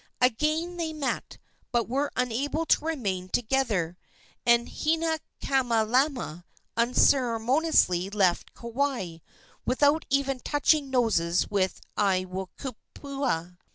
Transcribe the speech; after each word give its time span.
Again 0.19 0.77
they 0.77 0.93
met, 0.93 1.37
but 1.71 1.87
were 1.87 2.11
unable 2.15 2.65
to 2.65 2.85
remain 2.85 3.29
together, 3.29 3.99
and 4.47 4.67
Hinaikamalama 4.67 6.43
unceremoniously 6.75 8.09
left 8.09 8.55
Kauai, 8.55 9.17
without 9.63 10.05
even 10.09 10.39
touching 10.39 10.89
noses 10.89 11.47
with 11.51 11.81
Aiwohikupua. 11.99 13.59